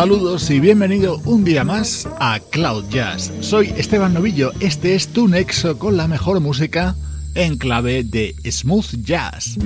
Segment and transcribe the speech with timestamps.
[0.00, 3.30] Saludos y bienvenido un día más a Cloud Jazz.
[3.40, 6.96] Soy Esteban Novillo, este es tu nexo con la mejor música
[7.34, 9.58] en clave de smooth jazz.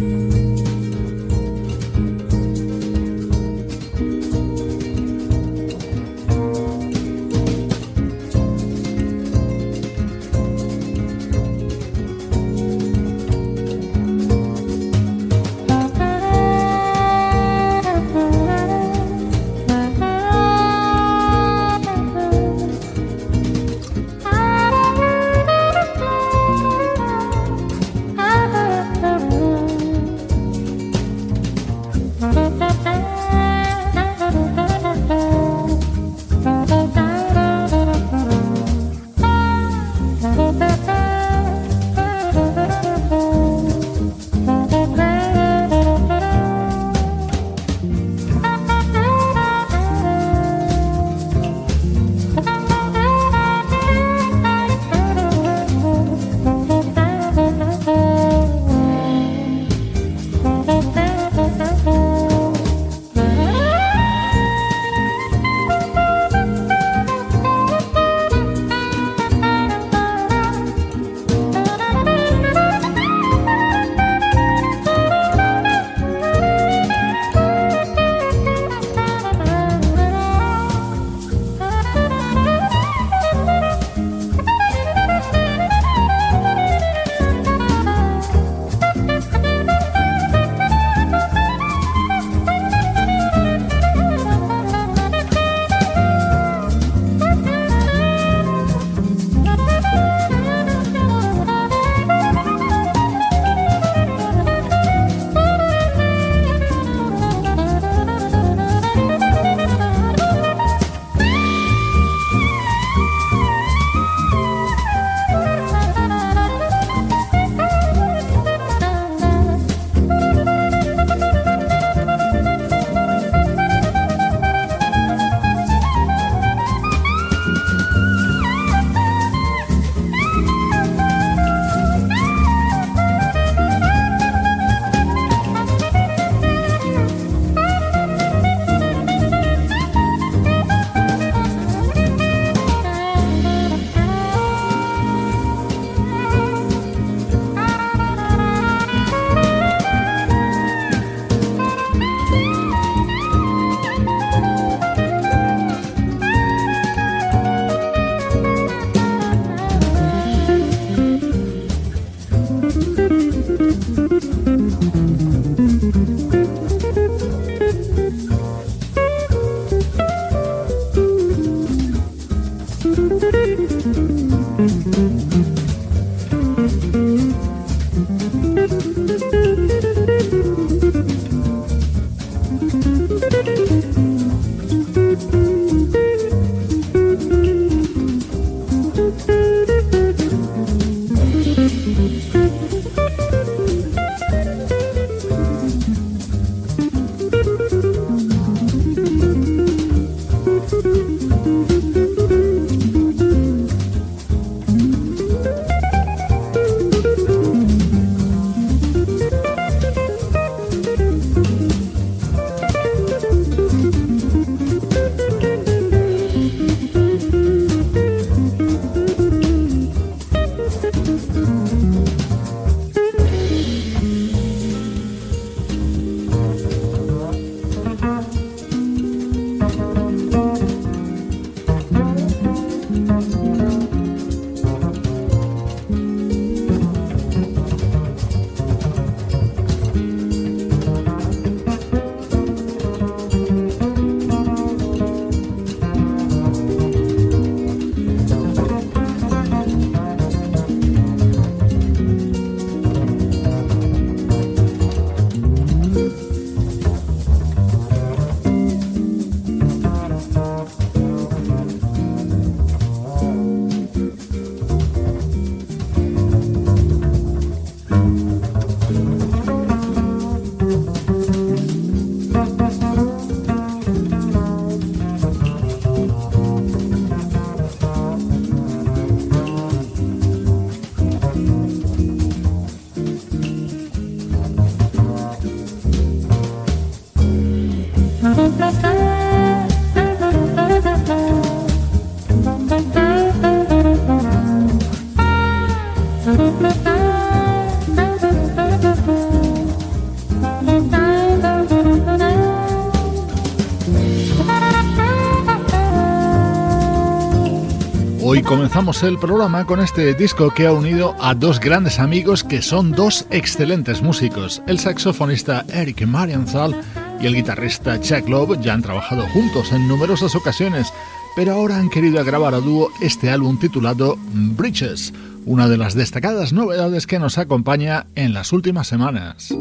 [308.75, 312.91] Comenzamos el programa con este disco que ha unido a dos grandes amigos que son
[312.91, 314.63] dos excelentes músicos.
[314.67, 316.75] El saxofonista Eric Marienthal
[317.21, 320.93] y el guitarrista Chuck Love ya han trabajado juntos en numerosas ocasiones,
[321.37, 325.15] pero ahora han querido grabar a dúo este álbum titulado Bridges,
[325.47, 329.55] una de las destacadas novedades que nos acompaña en las últimas semanas.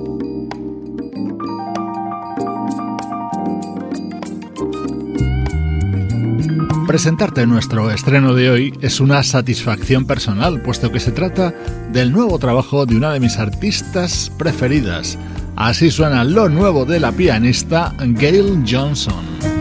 [6.94, 11.52] Presentarte nuestro estreno de hoy es una satisfacción personal, puesto que se trata
[11.92, 15.18] del nuevo trabajo de una de mis artistas preferidas.
[15.56, 19.53] Así suena lo nuevo de la pianista Gail Johnson.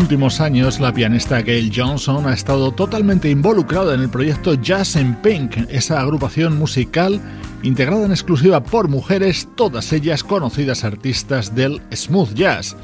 [0.00, 5.14] Últimos años, la pianista Gail Johnson ha estado totalmente involucrada en el proyecto Jazz in
[5.16, 7.20] Pink, esa agrupación musical
[7.62, 12.76] integrada en exclusiva por mujeres, todas ellas conocidas artistas del smooth jazz.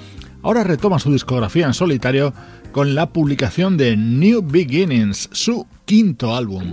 [0.42, 2.34] Ahora retoma su discografía en solitario
[2.72, 6.72] con la publicación de New Beginnings, su quinto álbum.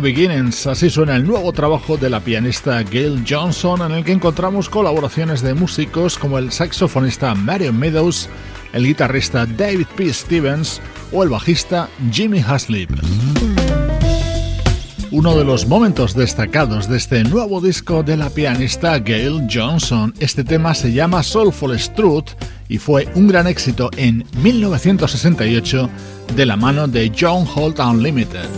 [0.00, 4.68] Beginnings, así suena el nuevo trabajo de la pianista Gail Johnson, en el que encontramos
[4.68, 8.28] colaboraciones de músicos como el saxofonista Marion Meadows,
[8.72, 10.12] el guitarrista David P.
[10.12, 10.80] Stevens
[11.12, 12.90] o el bajista Jimmy Haslip.
[15.10, 20.44] Uno de los momentos destacados de este nuevo disco de la pianista Gail Johnson, este
[20.44, 22.30] tema se llama Soulful Truth
[22.68, 25.88] y fue un gran éxito en 1968
[26.36, 28.48] de la mano de John Holt Unlimited.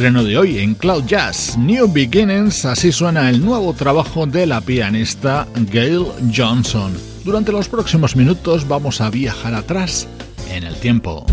[0.00, 4.62] Estreno de hoy en Cloud Jazz, New Beginnings, así suena el nuevo trabajo de la
[4.62, 6.96] pianista Gail Johnson.
[7.22, 10.08] Durante los próximos minutos vamos a viajar atrás
[10.50, 11.26] en el tiempo.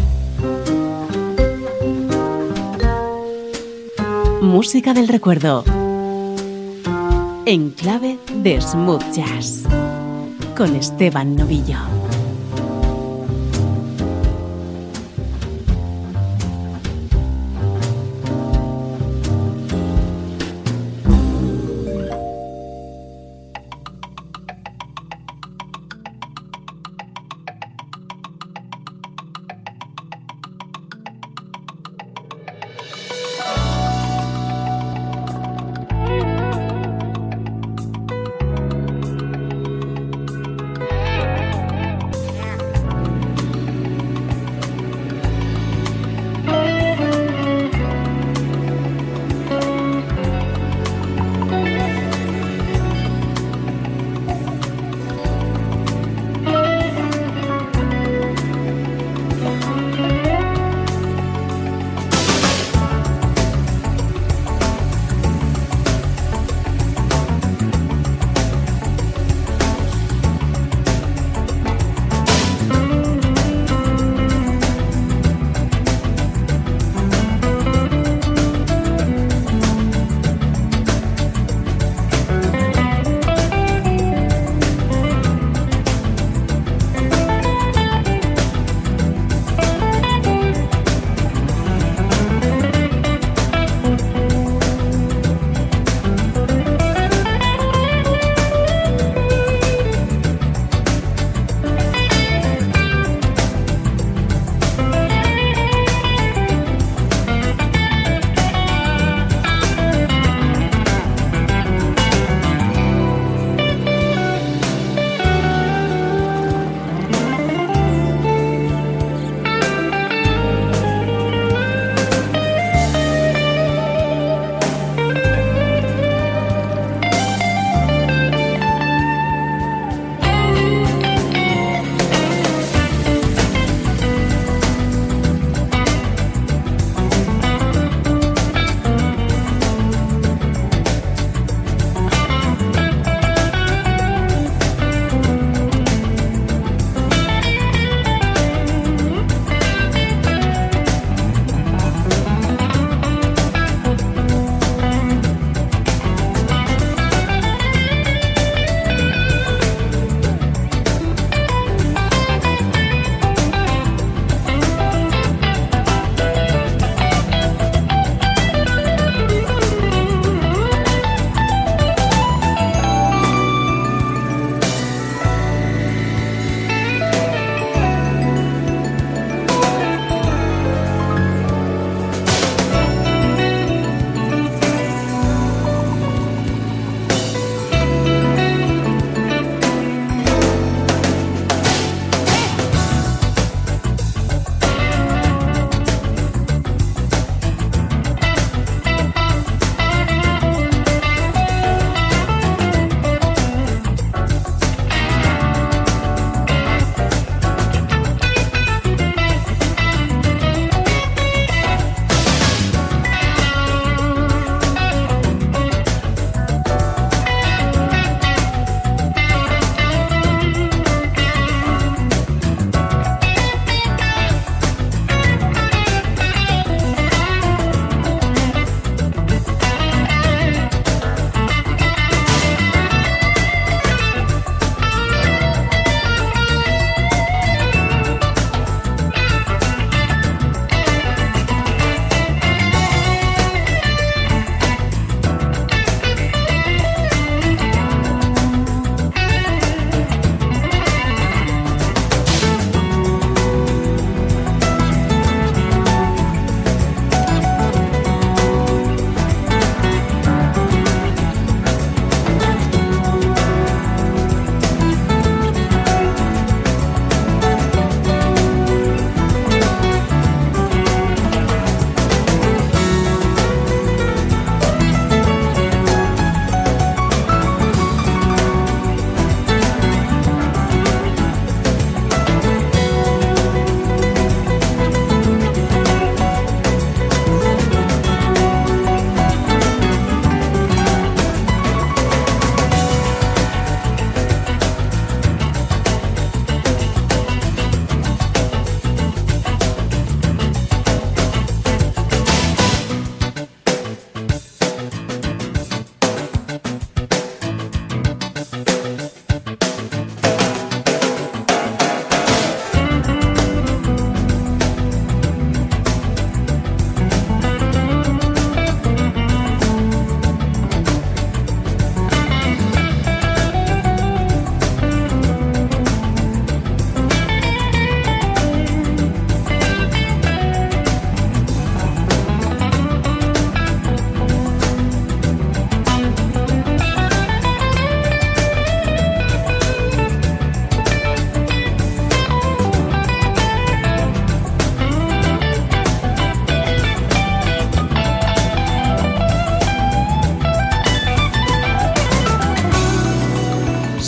[4.41, 5.63] Música del recuerdo.
[7.45, 9.63] En clave de smooth jazz.
[10.58, 11.96] Con Esteban Novillo.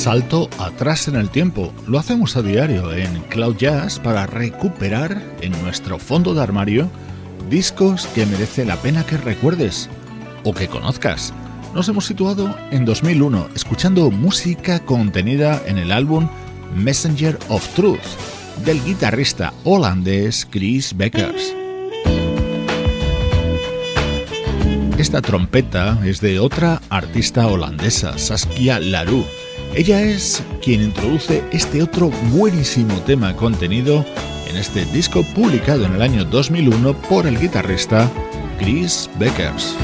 [0.10, 1.72] Salto atrás en el tiempo.
[1.86, 6.90] Lo hacemos a diario en Cloud Jazz para recuperar en nuestro fondo de armario
[7.48, 9.88] discos que merece la pena que recuerdes
[10.44, 11.32] o que conozcas.
[11.76, 16.28] Nos hemos situado en 2001 escuchando música contenida en el álbum
[16.76, 18.00] Messenger of Truth
[18.66, 21.54] del guitarrista holandés Chris Beckers.
[24.98, 29.49] Esta trompeta es de otra artista holandesa, Saskia Larue.
[29.76, 34.04] Ella es quien introduce este otro buenísimo tema contenido
[34.50, 38.10] en este disco publicado en el año 2001 por el guitarrista
[38.58, 39.76] Chris Beckers.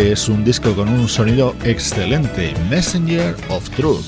[0.00, 4.06] Es un disco con un sonido excelente, Messenger of Truth.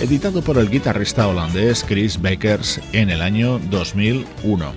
[0.00, 4.72] editado por el guitarrista holandés Chris Bakers en el año 2001.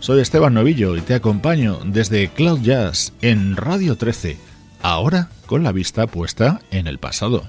[0.00, 4.36] Soy Esteban Novillo y te acompaño desde Cloud Jazz en Radio 13,
[4.82, 7.44] ahora con la vista puesta en el pasado.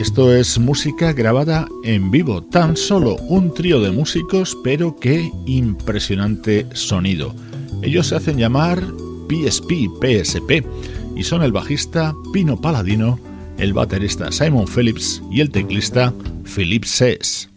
[0.00, 6.68] Esto es música grabada en vivo, tan solo un trío de músicos, pero qué impresionante
[6.72, 7.34] sonido.
[7.82, 8.84] Ellos se hacen llamar
[9.28, 10.64] PSP, PSP,
[11.14, 13.18] y son el bajista Pino Paladino,
[13.58, 16.12] el baterista Simon Phillips y el teclista
[16.44, 17.48] Philip Sess.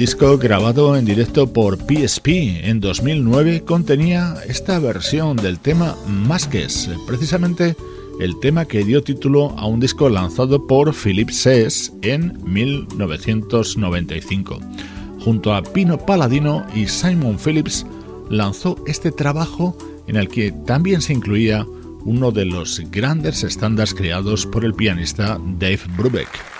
[0.00, 2.28] Disco grabado en directo por PSP
[2.64, 7.76] en 2009 contenía esta versión del tema Masques, precisamente
[8.18, 14.58] el tema que dio título a un disco lanzado por Philip Sess en 1995.
[15.22, 17.84] Junto a Pino Palladino y Simon Phillips
[18.30, 19.76] lanzó este trabajo
[20.06, 21.66] en el que también se incluía
[22.06, 26.59] uno de los grandes estándares creados por el pianista Dave Brubeck.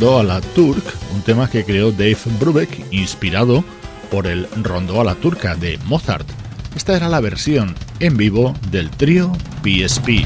[0.00, 0.82] Rondo a la Turk,
[1.12, 3.62] un tema que creó Dave Brubeck inspirado
[4.10, 6.26] por el Rondo a la Turca de Mozart.
[6.74, 9.30] Esta era la versión en vivo del trío
[9.62, 10.24] PSP.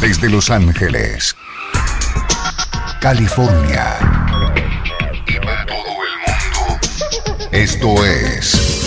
[0.00, 1.34] Desde Los Ángeles,
[3.00, 3.96] California
[5.26, 6.78] y para todo el mundo,
[7.50, 8.86] esto es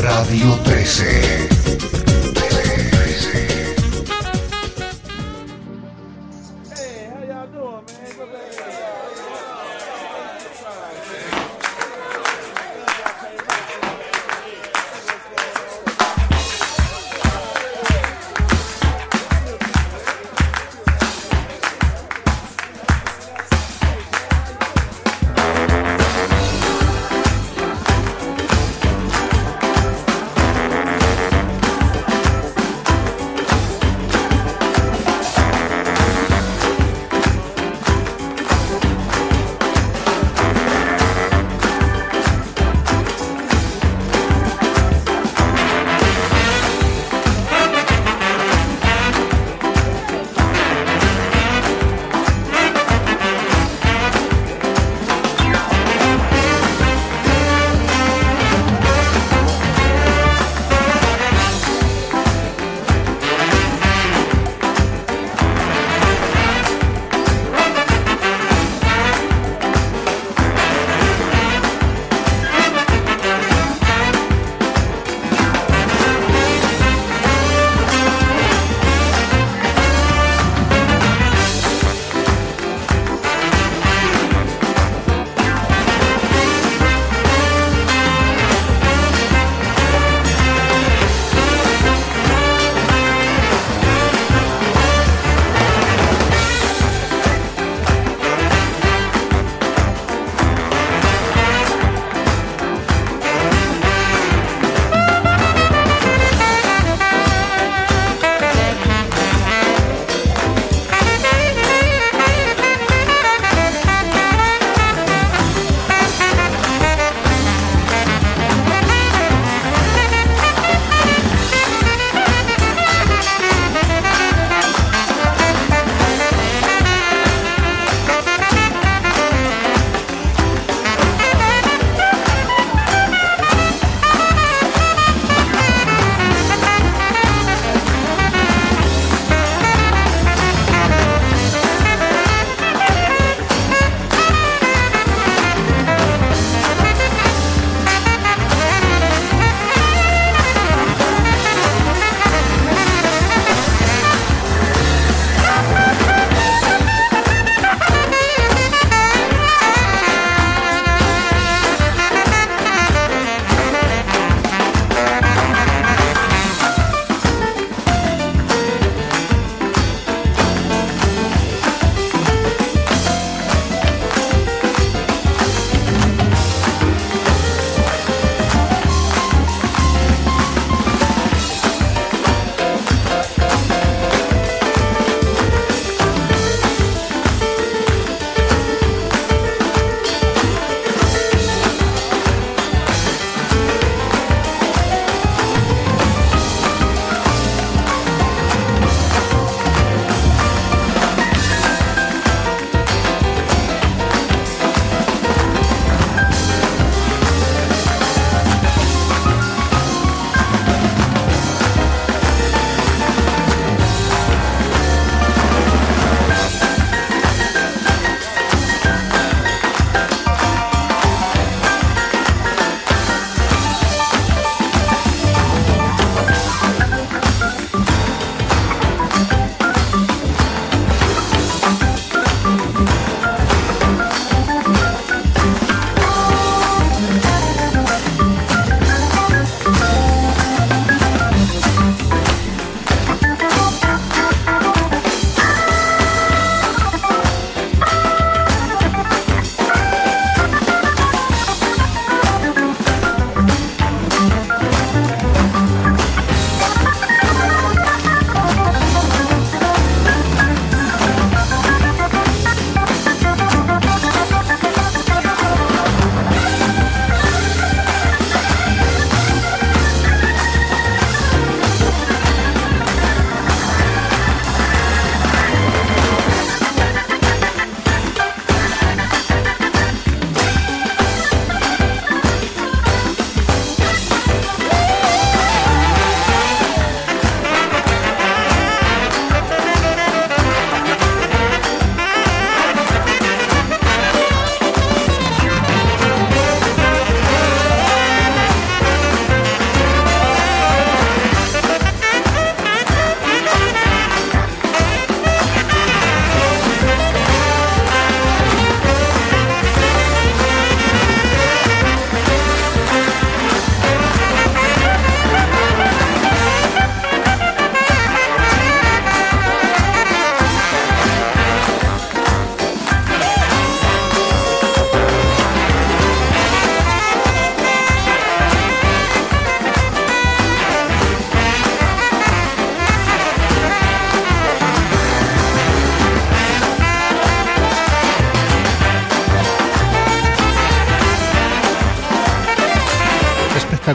[0.00, 1.95] Radio 13.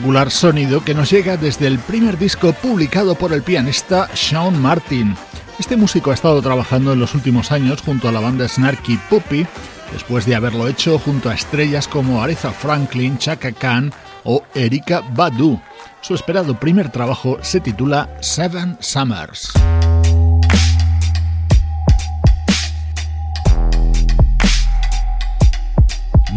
[0.02, 5.16] Espectacular sonido que nos llega desde el primer disco publicado por el pianista Sean Martin.
[5.60, 9.46] Este músico ha estado trabajando en los últimos años junto a la banda Snarky Puppy,
[9.94, 13.94] después de haberlo hecho junto a estrellas como Aretha Franklin, Chaka Khan
[14.24, 15.62] o Erika Badu.
[16.02, 19.54] Su esperado primer trabajo se titula Seven Summers.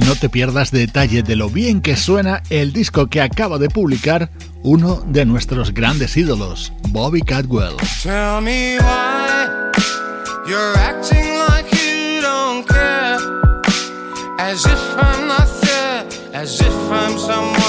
[0.06, 4.30] No te pierdas detalle de lo bien que suena el disco que acaba de publicar
[4.62, 7.76] uno de nuestros grandes ídolos, Bobby Cadwell.
[8.02, 9.48] Tell me why
[10.46, 13.16] you're acting like you don't care.
[14.38, 17.63] As if I'm not there, as if I'm someone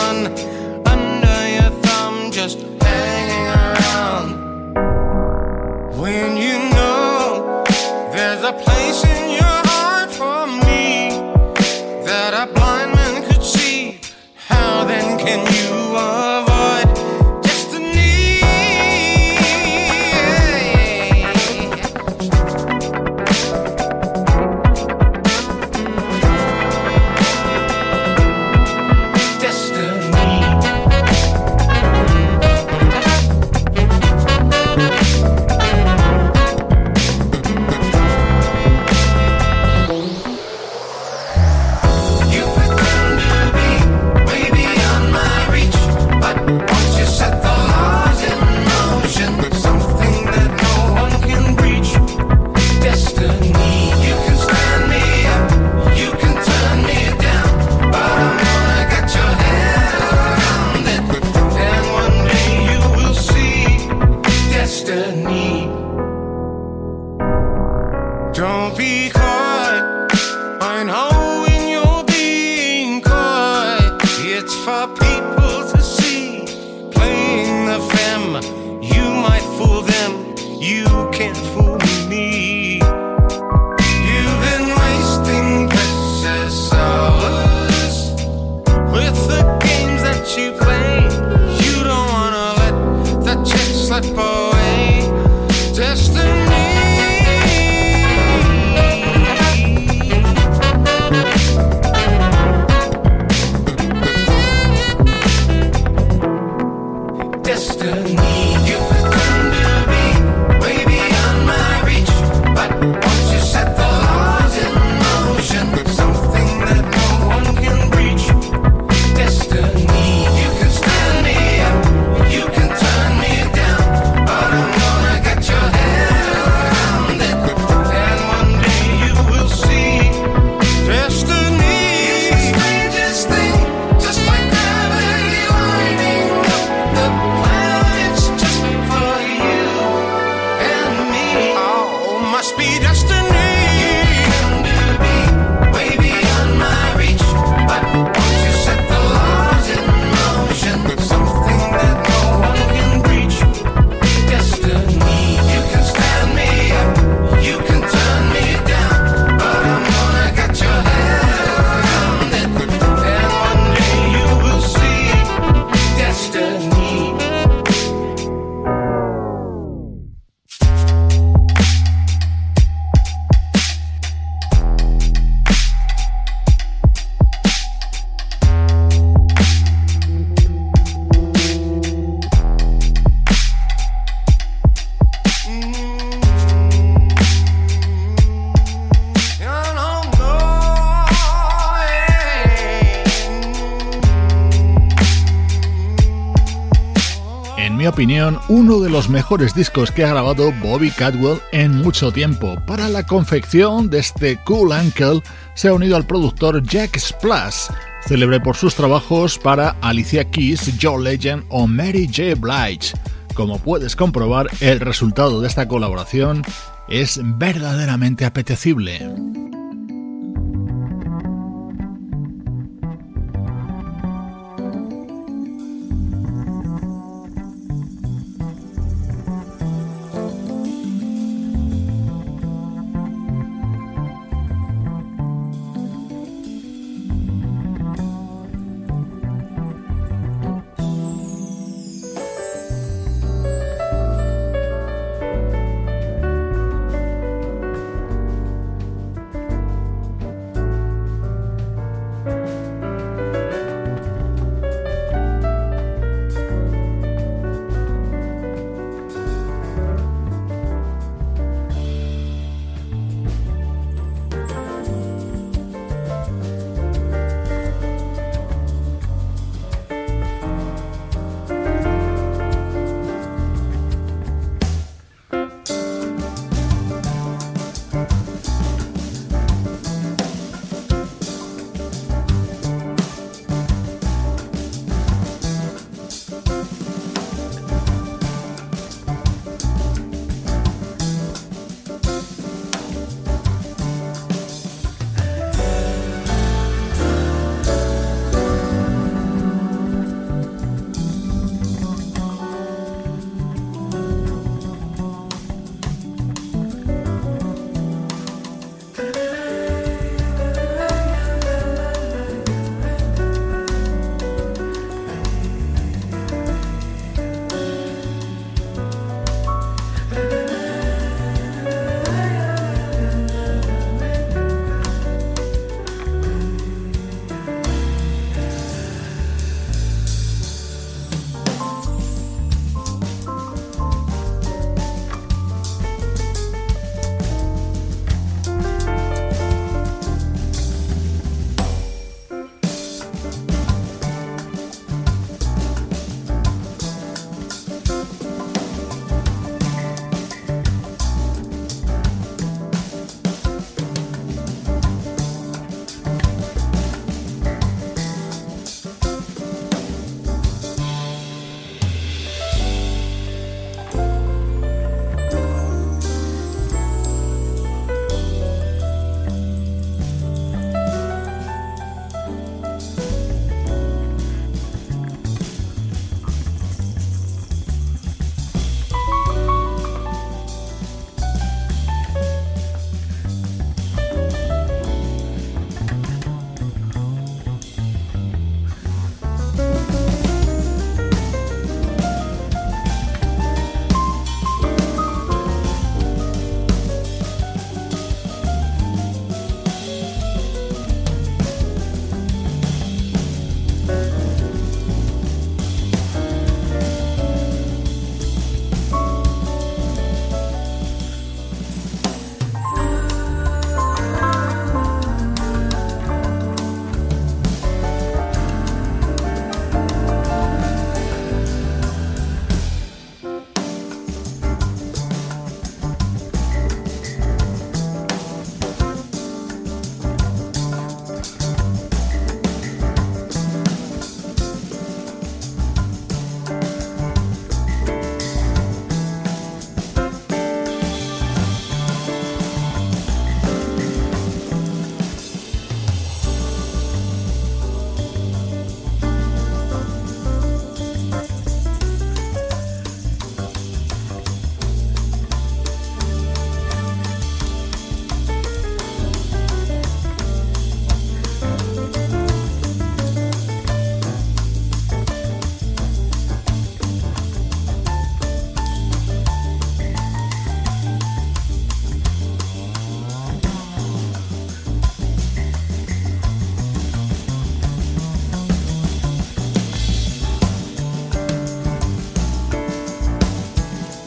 [198.47, 202.55] Uno de los mejores discos que ha grabado Bobby Cadwell en mucho tiempo.
[202.65, 205.21] Para la confección de este Cool Uncle
[205.53, 207.67] se ha unido al productor Jack Splash,
[208.07, 212.33] célebre por sus trabajos para Alicia Keys, Joe Legend o Mary J.
[212.35, 212.97] Blige.
[213.35, 216.41] Como puedes comprobar, el resultado de esta colaboración
[216.87, 219.24] es verdaderamente apetecible.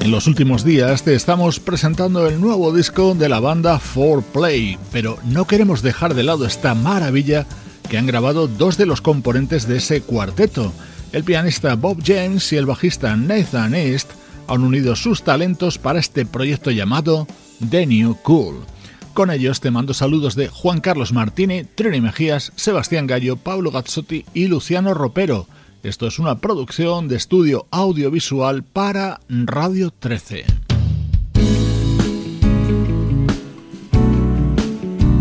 [0.09, 5.19] En los últimos días te estamos presentando el nuevo disco de la banda 4Play, pero
[5.27, 7.45] no queremos dejar de lado esta maravilla
[7.91, 10.73] que han grabado dos de los componentes de ese cuarteto.
[11.13, 14.11] El pianista Bob James y el bajista Nathan East
[14.47, 17.27] han unido sus talentos para este proyecto llamado
[17.69, 18.65] The New Cool.
[19.13, 24.25] Con ellos te mando saludos de Juan Carlos Martini, Trini Mejías, Sebastián Gallo, Pablo Gazzotti
[24.33, 25.49] y Luciano Ropero.
[25.83, 30.45] Esto es una producción de estudio audiovisual para Radio 13.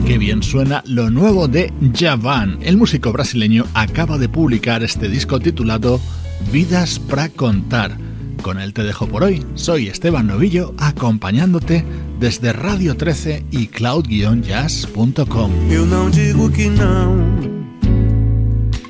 [0.07, 2.57] Qué bien suena lo nuevo de Javan.
[2.61, 5.99] El músico brasileño acaba de publicar este disco titulado
[6.51, 7.95] Vidas para contar.
[8.41, 9.45] Con él te dejo por hoy.
[9.53, 11.85] Soy Esteban Novillo acompañándote
[12.19, 15.51] desde Radio 13 y cloud-jazz.com.
[15.69, 16.67] Eu não digo que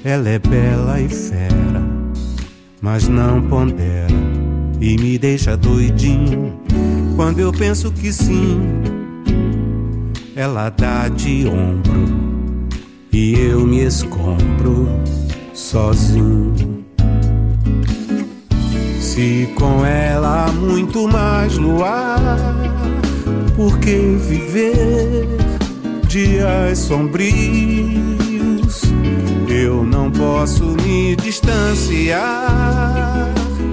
[0.04, 1.82] Ela é bela e fera,
[2.82, 4.08] mas não pondera
[4.80, 6.60] e me deixa doidinho.
[7.16, 8.60] Quando eu penso que sim,
[10.36, 12.06] ela dá de ombro
[13.12, 14.88] e eu me escombro
[15.54, 16.86] sozinho.
[19.00, 22.20] Se com ela há muito mais luar,
[23.56, 25.28] por que viver
[26.08, 28.07] dias sombrios?
[29.68, 32.24] Eu não posso me distanciar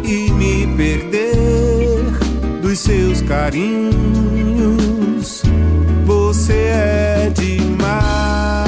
[0.02, 2.04] e me perder
[2.60, 3.94] dos seus carinhos.
[6.04, 8.63] Você é demais,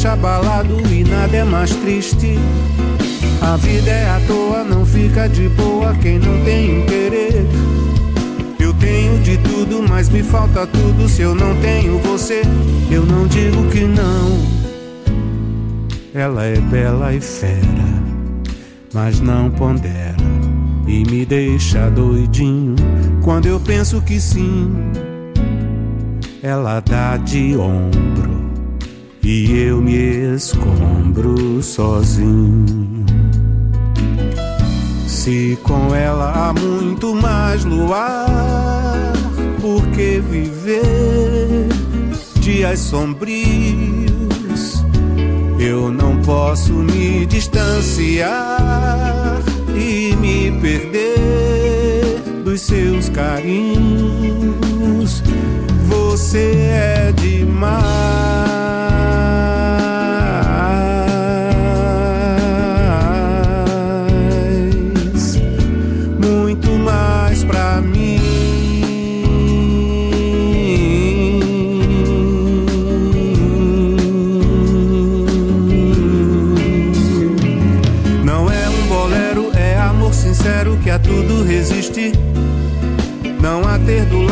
[0.00, 2.38] deixa abalado e nada é mais triste.
[3.42, 7.44] A vida é à toa, não fica de boa quem não tem um querer.
[8.58, 12.40] Eu tenho de tudo, mas me falta tudo se eu não tenho você.
[12.90, 14.38] Eu não digo que não.
[16.14, 17.60] Ela é bela e fera,
[18.94, 20.16] mas não pondera
[20.88, 22.74] e me deixa doidinho
[23.22, 24.72] quando eu penso que sim.
[26.42, 28.19] Ela dá de ombro
[29.22, 33.04] e eu me escombro sozinho.
[35.06, 39.12] Se com ela há muito mais luar,
[39.60, 41.68] por que viver
[42.40, 44.00] dias sombrios?
[45.58, 48.30] Eu não posso me distanciar
[49.76, 54.50] e me perder dos seus carinhos.
[55.86, 58.29] Você é demais,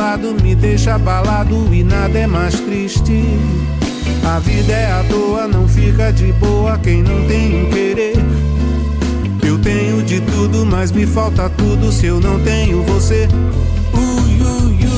[0.09, 3.25] lado me deixa abalado e nada é mais triste.
[4.25, 8.15] A vida é à toa, não fica de boa quem não tem um querer.
[9.47, 13.29] Eu tenho de tudo, mas me falta tudo se eu não tenho você.
[13.93, 14.98] Ui, ui, ui.